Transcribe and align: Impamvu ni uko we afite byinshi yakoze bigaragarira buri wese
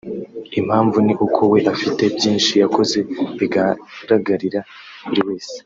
Impamvu 0.59 0.97
ni 1.05 1.13
uko 1.25 1.41
we 1.51 1.59
afite 1.73 2.03
byinshi 2.15 2.53
yakoze 2.63 2.97
bigaragarira 3.39 4.59
buri 5.07 5.21
wese 5.27 5.55